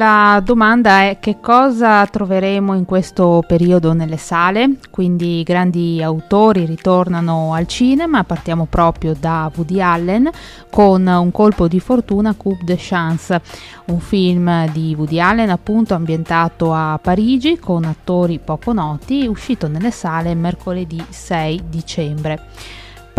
[0.00, 7.52] La domanda è che cosa troveremo in questo periodo nelle sale, quindi grandi autori ritornano
[7.52, 10.30] al cinema, partiamo proprio da Woody Allen
[10.70, 13.42] con Un colpo di fortuna Coupe de Chance,
[13.88, 19.90] un film di Woody Allen appunto ambientato a Parigi con attori poco noti, uscito nelle
[19.90, 22.46] sale mercoledì 6 dicembre.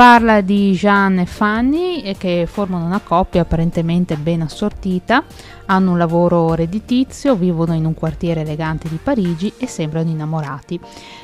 [0.01, 5.23] Parla di Jeanne e Fanny che formano una coppia apparentemente ben assortita,
[5.67, 10.79] hanno un lavoro redditizio, vivono in un quartiere elegante di Parigi e sembrano innamorati.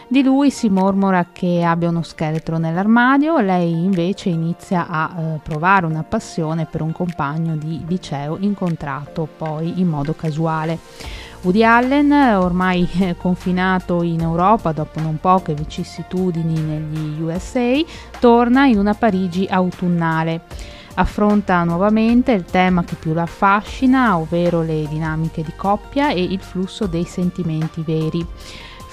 [0.08, 5.88] Di lui si mormora che abbia uno scheletro nell'armadio, lei invece inizia a eh, provare
[5.88, 10.78] una passione per un compagno di liceo incontrato poi in modo casuale.
[11.42, 17.80] Woody Allen, ormai confinato in Europa dopo non poche vicissitudini negli USA,
[18.20, 20.42] torna in una Parigi autunnale.
[20.96, 26.40] Affronta nuovamente il tema che più la affascina, ovvero le dinamiche di coppia e il
[26.40, 28.26] flusso dei sentimenti veri.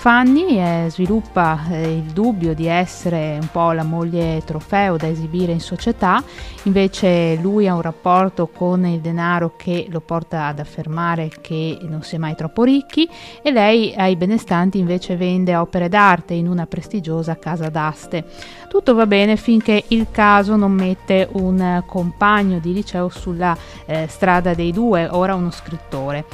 [0.05, 5.61] Fanny eh, sviluppa il dubbio di essere un po' la moglie trofeo da esibire in
[5.61, 6.23] società,
[6.65, 12.03] invece lui ha un rapporto con il denaro che lo porta ad affermare che non
[12.03, 13.09] si è mai troppo ricchi
[13.41, 18.27] e lei ai benestanti invece vende opere d'arte in una prestigiosa casa d'aste.
[18.69, 24.53] Tutto va bene finché il caso non mette un compagno di liceo sulla eh, strada
[24.53, 26.27] dei due, ora uno scrittore.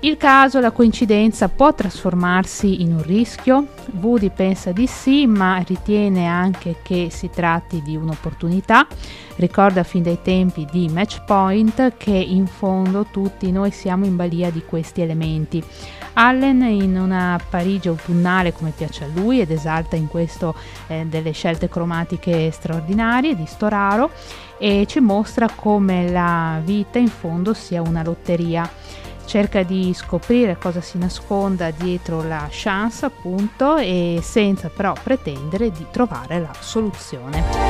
[0.00, 3.68] Il caso, la coincidenza può trasformarsi in un rischio?
[3.98, 8.86] Woody pensa di sì, ma ritiene anche che si tratti di un'opportunità.
[9.36, 14.50] Ricorda fin dai tempi di Match Point che in fondo tutti noi siamo in balia
[14.50, 15.64] di questi elementi.
[16.12, 20.54] Allen in una Parigi autunnale come piace a lui ed esalta in questo
[20.88, 24.10] eh, delle scelte cromatiche straordinarie di Storaro
[24.58, 28.70] e ci mostra come la vita in fondo sia una lotteria
[29.26, 35.86] cerca di scoprire cosa si nasconda dietro la chance appunto e senza però pretendere di
[35.90, 37.65] trovare la soluzione.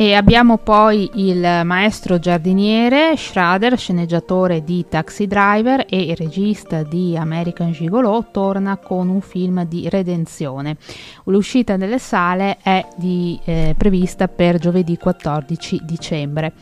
[0.00, 7.72] E abbiamo poi il maestro giardiniere Schrader, sceneggiatore di Taxi Driver e regista di American
[7.72, 10.78] Gigolo, torna con un film di redenzione.
[11.24, 16.54] L'uscita nelle sale è di, eh, prevista per giovedì 14 dicembre.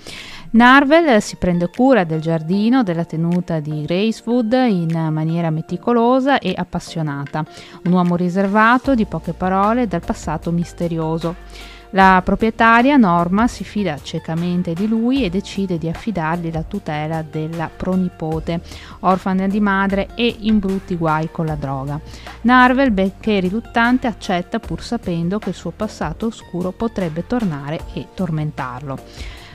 [0.51, 7.45] Narvel si prende cura del giardino, della tenuta di Gracewood in maniera meticolosa e appassionata.
[7.85, 11.77] Un uomo riservato, di poche parole, dal passato misterioso.
[11.93, 17.71] La proprietaria Norma si fida ciecamente di lui e decide di affidargli la tutela della
[17.75, 18.61] pronipote,
[19.01, 21.99] orfana di madre e in brutti guai con la droga.
[22.43, 28.99] Narvel, benché riluttante, accetta pur sapendo che il suo passato oscuro potrebbe tornare e tormentarlo.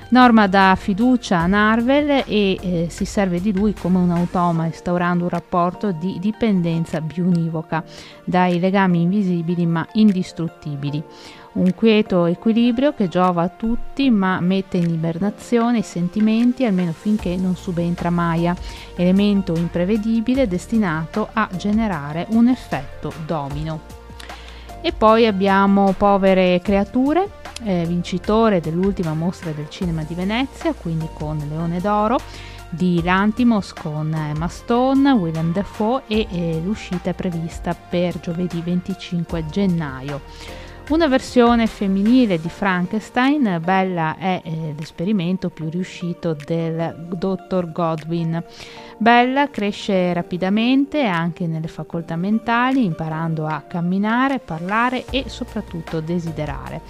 [0.10, 5.24] Norma dà fiducia a Narvel e eh, si serve di lui come un automa, instaurando
[5.24, 7.84] un rapporto di dipendenza bionivoca
[8.24, 11.04] dai legami invisibili ma indistruttibili.
[11.54, 17.36] Un quieto equilibrio che giova a tutti ma mette in ibernazione i sentimenti almeno finché
[17.36, 18.56] non subentra Maya,
[18.96, 23.82] elemento imprevedibile destinato a generare un effetto domino.
[24.82, 27.30] E poi abbiamo Povere creature,
[27.64, 32.20] eh, vincitore dell'ultima mostra del cinema di Venezia, quindi con Leone d'Oro,
[32.68, 39.46] di Lantimos con Emma Stone, Willem Dafoe e eh, l'uscita è prevista per giovedì 25
[39.46, 40.22] gennaio.
[40.90, 48.44] Una versione femminile di Frankenstein, Bella è eh, l'esperimento più riuscito del dottor Godwin.
[48.98, 56.82] Bella cresce rapidamente anche nelle facoltà mentali, imparando a camminare, parlare e soprattutto desiderare.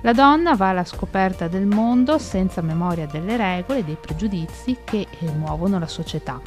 [0.00, 5.06] La donna va alla scoperta del mondo senza memoria delle regole e dei pregiudizi che
[5.06, 6.40] eh, muovono la società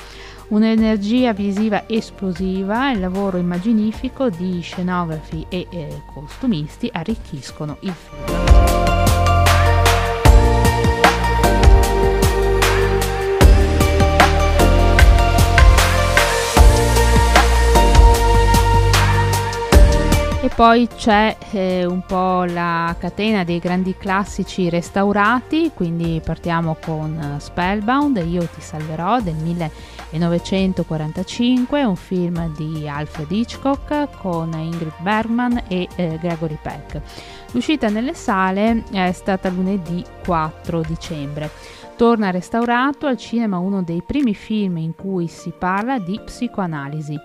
[0.49, 8.45] un'energia visiva esplosiva e il lavoro immaginifico di scenografi e eh, costumisti arricchiscono il film.
[20.45, 27.33] E poi c'è eh, un po' la catena dei grandi classici restaurati, quindi partiamo con
[27.35, 29.33] uh, Spellbound, Io ti salverò del
[30.11, 37.01] 1945, un film di Alfred Hitchcock con Ingrid Bergman e eh, Gregory Peck.
[37.51, 41.49] L'uscita nelle sale è stata lunedì 4 dicembre.
[41.95, 47.17] Torna restaurato al cinema uno dei primi film in cui si parla di psicoanalisi.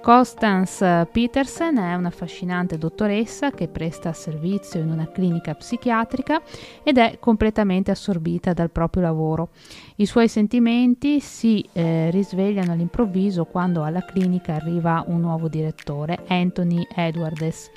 [0.00, 6.40] Constance Petersen è un'affascinante dottoressa che presta servizio in una clinica psichiatrica
[6.82, 9.50] ed è completamente assorbita dal proprio lavoro.
[9.96, 16.86] I suoi sentimenti si eh, risvegliano all'improvviso quando alla clinica arriva un nuovo direttore, Anthony
[16.94, 17.70] Edwards.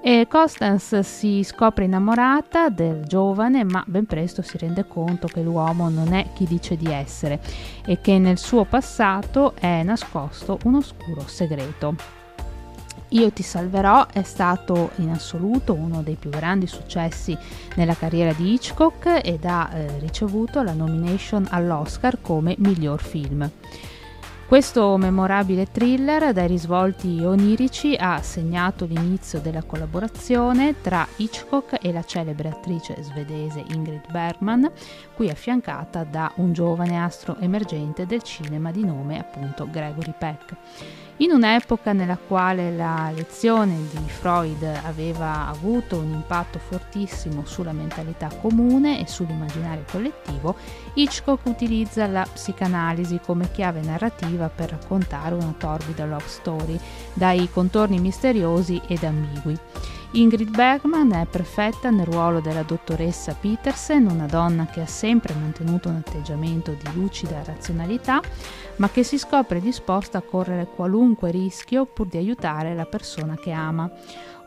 [0.00, 5.88] E Constance si scopre innamorata del giovane, ma ben presto si rende conto che l'uomo
[5.88, 7.40] non è chi dice di essere
[7.84, 11.96] e che nel suo passato è nascosto un oscuro segreto.
[13.12, 17.36] Io ti salverò è stato in assoluto uno dei più grandi successi
[17.74, 23.50] nella carriera di Hitchcock ed ha eh, ricevuto la nomination all'Oscar come miglior film.
[24.48, 32.02] Questo memorabile thriller dai risvolti onirici ha segnato l'inizio della collaborazione tra Hitchcock e la
[32.02, 34.72] celebre attrice svedese Ingrid Bergman,
[35.14, 40.56] qui affiancata da un giovane astro emergente del cinema di nome appunto Gregory Peck.
[41.20, 48.28] In un'epoca nella quale la lezione di Freud aveva avuto un impatto fortissimo sulla mentalità
[48.40, 50.54] comune e sull'immaginario collettivo,
[50.98, 56.76] Hitchcock utilizza la psicanalisi come chiave narrativa per raccontare una torbida love story
[57.12, 59.56] dai contorni misteriosi ed ambigui.
[60.12, 65.88] Ingrid Bergman è perfetta nel ruolo della dottoressa Petersen, una donna che ha sempre mantenuto
[65.88, 68.20] un atteggiamento di lucida razionalità,
[68.76, 73.52] ma che si scopre disposta a correre qualunque rischio pur di aiutare la persona che
[73.52, 73.88] ama.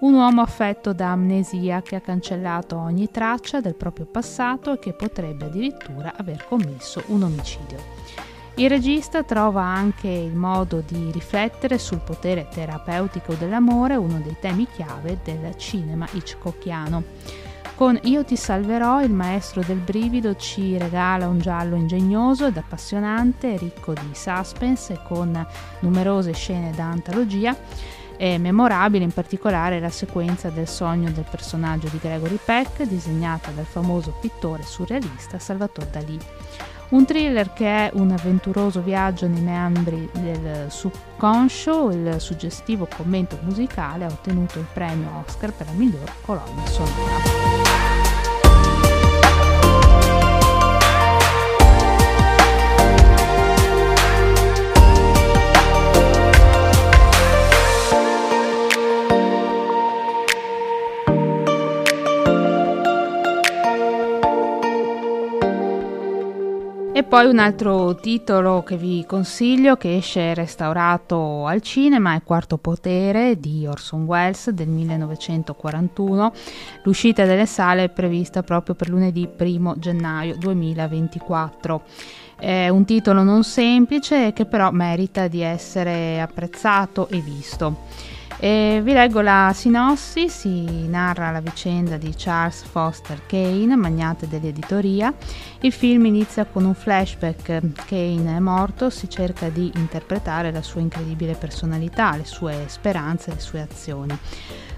[0.02, 4.94] Un uomo affetto da amnesia che ha cancellato ogni traccia del proprio passato e che
[4.94, 7.78] potrebbe addirittura aver commesso un omicidio.
[8.56, 14.66] Il regista trova anche il modo di riflettere sul potere terapeutico dell'amore, uno dei temi
[14.74, 17.04] chiave del cinema hitchcockiano.
[17.76, 23.56] Con Io ti salverò, il maestro del brivido ci regala un giallo ingegnoso ed appassionante,
[23.56, 25.46] ricco di suspense e con
[25.82, 27.56] numerose scene da antologia.
[28.22, 33.66] È memorabile in particolare la sequenza del sogno del personaggio di Gregory Peck, disegnata dal
[33.66, 36.20] famoso pittore surrealista Salvatore Dalì.
[36.90, 44.06] Un thriller che è un avventuroso viaggio nei meandri del subconscio, il suggestivo commento musicale
[44.06, 47.61] ha ottenuto il premio Oscar per la miglior colonna sonora.
[66.94, 72.58] E poi un altro titolo che vi consiglio che esce restaurato al cinema è Quarto
[72.58, 76.34] Potere di Orson Welles del 1941.
[76.84, 81.82] L'uscita delle sale è prevista proprio per lunedì 1 gennaio 2024.
[82.38, 88.20] È un titolo non semplice che però merita di essere apprezzato e visto.
[88.44, 95.14] E vi leggo la sinossi, si narra la vicenda di Charles Foster Kane, magnate dell'editoria.
[95.60, 97.86] Il film inizia con un flashback.
[97.86, 103.40] Kane è morto, si cerca di interpretare la sua incredibile personalità, le sue speranze, le
[103.40, 104.18] sue azioni.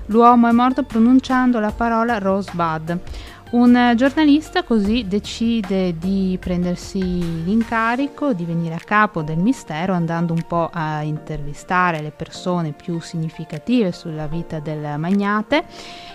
[0.08, 3.00] L'uomo è morto pronunciando la parola Rosebud,
[3.54, 10.44] un giornalista così decide di prendersi l'incarico di venire a capo del mistero andando un
[10.48, 15.66] po' a intervistare le persone più significative sulla vita del magnate.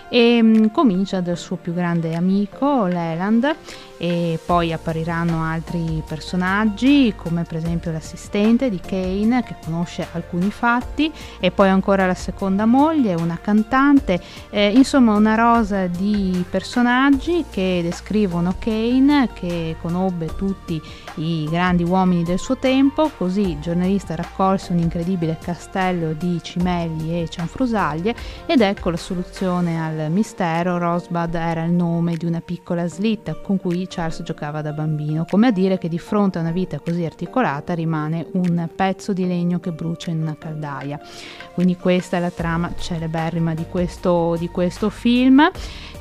[0.09, 3.55] E mm, comincia dal suo più grande amico Leland
[4.01, 11.11] e poi appariranno altri personaggi come per esempio l'assistente di Kane che conosce alcuni fatti
[11.39, 17.81] e poi ancora la seconda moglie, una cantante, eh, insomma una rosa di personaggi che
[17.83, 20.81] descrivono Kane che conobbe tutti
[21.15, 27.21] i grandi uomini del suo tempo, così il giornalista raccolse un incredibile castello di cimeli
[27.21, 28.15] e cianfrusaglie
[28.45, 33.57] ed ecco la soluzione al mistero, Rosebud era il nome di una piccola slitta con
[33.57, 37.03] cui Charles giocava da bambino, come a dire che di fronte a una vita così
[37.03, 40.99] articolata rimane un pezzo di legno che brucia in una caldaia.
[41.53, 45.51] Quindi questa è la trama celeberrima di questo, di questo film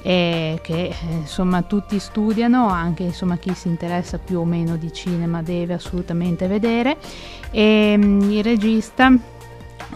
[0.02, 4.92] eh, che eh, insomma tutti studiano, anche insomma chi si interessa più o meno di
[4.92, 6.96] cinema deve assolutamente vedere.
[7.50, 9.12] E, mm, il regista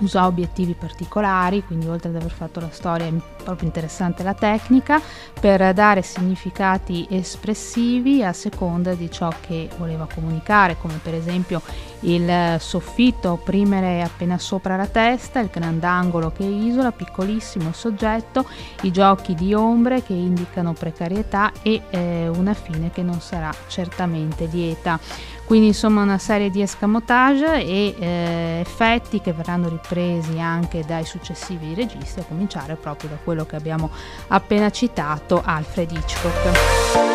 [0.01, 3.07] usò obiettivi particolari, quindi oltre ad aver fatto la storia
[3.43, 5.01] proprio interessante la tecnica
[5.39, 11.61] per dare significati espressivi a seconda di ciò che voleva comunicare, come per esempio
[12.01, 18.47] il soffitto opprimere appena sopra la testa, il grandangolo che isola, piccolissimo soggetto,
[18.83, 24.47] i giochi di ombre che indicano precarietà e eh, una fine che non sarà certamente
[24.47, 24.99] lieta.
[25.45, 31.75] Quindi insomma una serie di escamotage e eh, effetti che verranno ripresi anche dai successivi
[31.75, 33.91] registi, a cominciare proprio da quello che abbiamo
[34.29, 37.12] appena citato, Alfred Hitchcock.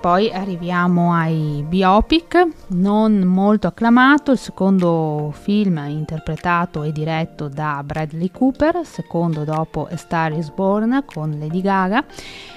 [0.00, 8.30] Poi arriviamo ai biopic, non molto acclamato, il secondo film interpretato e diretto da Bradley
[8.30, 12.02] Cooper, secondo dopo A Star is Born con Lady Gaga.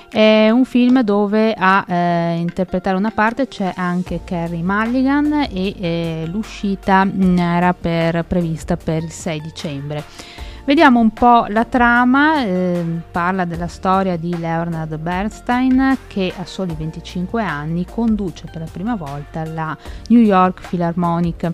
[0.10, 6.24] È un film dove a eh, interpretare una parte c'è anche Carrie Mulligan e eh,
[6.28, 10.04] l'uscita mm, era per, prevista per il 6 dicembre.
[10.66, 16.74] Vediamo un po' la trama, eh, parla della storia di Leonard Bernstein che a soli
[16.74, 19.78] 25 anni conduce per la prima volta la
[20.08, 21.52] New York Philharmonic.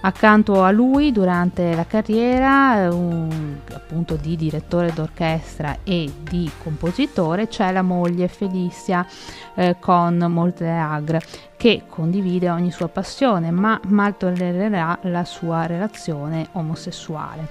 [0.00, 7.70] Accanto a lui durante la carriera, un, appunto di direttore d'orchestra e di compositore, c'è
[7.72, 9.06] la moglie Felicia
[9.54, 11.20] eh, con Molteagre
[11.58, 17.48] che condivide ogni sua passione ma mal tollererà la sua relazione omosessuale.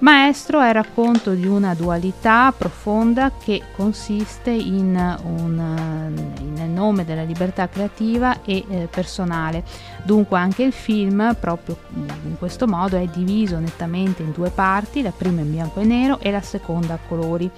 [0.00, 6.14] Maestro è racconto di una dualità profonda che consiste in un,
[6.54, 9.62] nel nome della libertà creativa e eh, personale.
[10.02, 15.12] Dunque anche il film proprio in questo modo è diviso nettamente in due parti, la
[15.12, 17.50] prima in bianco e nero e la seconda a colori.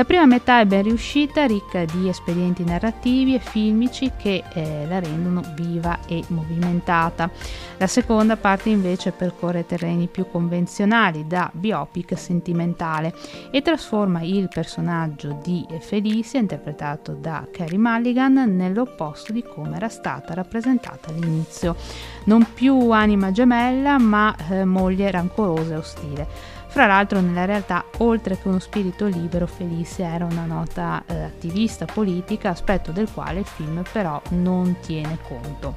[0.00, 4.98] La prima metà è ben riuscita, ricca di espedienti narrativi e filmici che eh, la
[4.98, 7.30] rendono viva e movimentata.
[7.76, 13.14] La seconda parte invece percorre terreni più convenzionali, da biopic sentimentale,
[13.50, 20.32] e trasforma il personaggio di Felicia, interpretato da Carrie Mulligan, nell'opposto di come era stata
[20.32, 21.76] rappresentata all'inizio.
[22.24, 26.58] Non più anima gemella, ma eh, moglie rancorosa e ostile.
[26.70, 31.84] Fra l'altro nella realtà, oltre che uno spirito libero, Felice era una nota eh, attivista
[31.84, 35.74] politica, aspetto del quale il film però non tiene conto.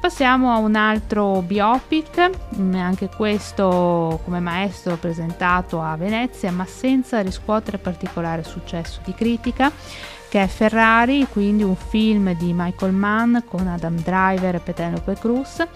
[0.00, 7.20] Passiamo a un altro biopic, mm, anche questo come maestro presentato a Venezia, ma senza
[7.20, 9.70] riscuotere particolare successo di critica,
[10.30, 15.66] che è Ferrari, quindi un film di Michael Mann con Adam Driver e Penelope Cruz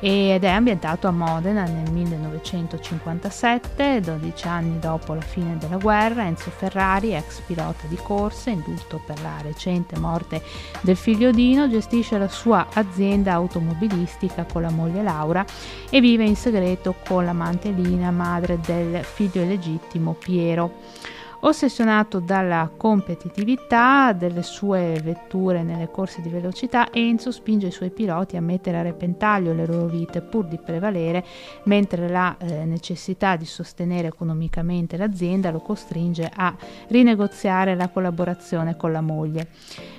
[0.00, 6.24] ed è ambientato a Modena nel 1957, 12 anni dopo la fine della guerra.
[6.24, 10.40] Enzo Ferrari, ex pilota di corse, indulto per la recente morte
[10.82, 15.44] del figlio Dino, gestisce la sua azienda automobilistica con la moglie Laura
[15.90, 21.16] e vive in segreto con l'amante Lina, madre del figlio illegittimo Piero.
[21.40, 28.36] Ossessionato dalla competitività delle sue vetture nelle corse di velocità, Enzo spinge i suoi piloti
[28.36, 31.24] a mettere a repentaglio le loro vite pur di prevalere,
[31.64, 36.52] mentre la eh, necessità di sostenere economicamente l'azienda lo costringe a
[36.88, 39.46] rinegoziare la collaborazione con la moglie.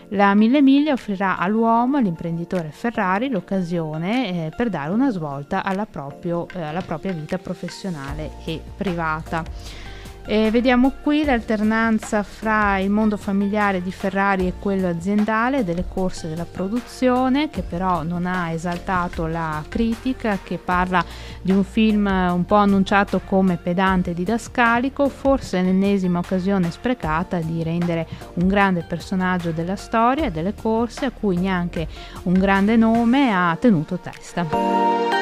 [0.10, 6.48] La Mille Miglia offrirà all'uomo, all'imprenditore Ferrari, l'occasione eh, per dare una svolta alla, proprio,
[6.54, 9.88] eh, alla propria vita professionale e privata.
[10.32, 16.28] E vediamo qui l'alternanza fra il mondo familiare di Ferrari e quello aziendale delle corse
[16.28, 21.04] della produzione, che però non ha esaltato la critica, che parla
[21.42, 28.08] di un film un po' annunciato come pedante didascalico, forse l'ennesima occasione sprecata di rendere
[28.36, 31.88] un grande personaggio della storia e delle corse a cui neanche
[32.26, 35.19] un grande nome ha tenuto testa.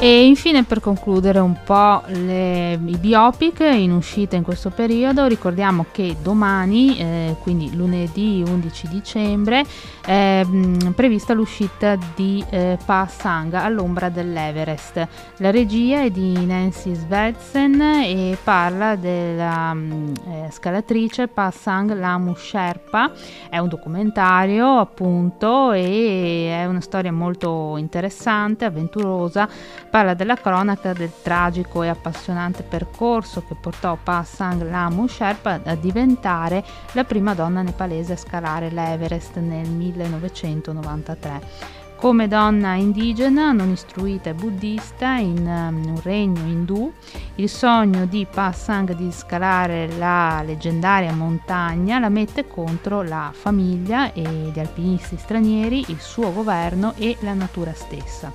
[0.00, 5.86] E infine per concludere un po' le, i biopic in uscita in questo periodo, ricordiamo
[5.90, 9.64] che domani, eh, quindi lunedì 11 dicembre,
[10.00, 15.08] è mh, prevista l'uscita di eh, Pa Sang all'ombra dell'Everest.
[15.38, 22.36] La regia è di Nancy Svelzen e parla della mh, eh, scalatrice Pa Sang Lamu
[22.36, 23.10] Sherpa.
[23.50, 29.48] È un documentario appunto e è una storia molto interessante, avventurosa
[29.90, 35.74] parla della cronaca del tragico e appassionante percorso che portò Pa Sang Lamu Sherpa a
[35.74, 41.86] diventare la prima donna nepalese a scalare l'Everest nel 1993.
[41.98, 46.92] Come donna indigena, non istruita e buddista in um, un regno indù,
[47.34, 54.12] il sogno di Pa Sang di scalare la leggendaria montagna la mette contro la famiglia
[54.12, 58.32] e gli alpinisti stranieri, il suo governo e la natura stessa.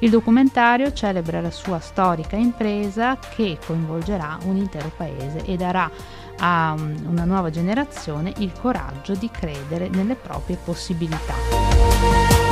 [0.00, 5.90] Il documentario celebra la sua storica impresa che coinvolgerà un intero paese e darà
[6.38, 12.45] a um, una nuova generazione il coraggio di credere nelle proprie possibilità.